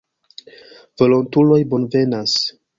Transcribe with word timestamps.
Volontuloj 1.03 1.61
bonvenas. 1.75 2.37